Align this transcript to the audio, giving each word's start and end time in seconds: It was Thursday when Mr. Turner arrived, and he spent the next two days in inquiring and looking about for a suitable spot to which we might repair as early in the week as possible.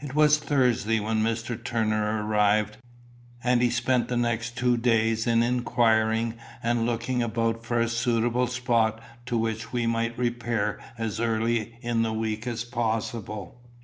It 0.00 0.16
was 0.16 0.36
Thursday 0.36 0.98
when 0.98 1.22
Mr. 1.22 1.54
Turner 1.62 2.26
arrived, 2.26 2.78
and 3.44 3.62
he 3.62 3.70
spent 3.70 4.08
the 4.08 4.16
next 4.16 4.56
two 4.56 4.76
days 4.76 5.28
in 5.28 5.44
inquiring 5.44 6.34
and 6.60 6.84
looking 6.84 7.22
about 7.22 7.64
for 7.64 7.78
a 7.78 7.88
suitable 7.88 8.48
spot 8.48 9.00
to 9.26 9.38
which 9.38 9.72
we 9.72 9.86
might 9.86 10.18
repair 10.18 10.80
as 10.98 11.20
early 11.20 11.78
in 11.82 12.02
the 12.02 12.12
week 12.12 12.48
as 12.48 12.64
possible. 12.64 13.60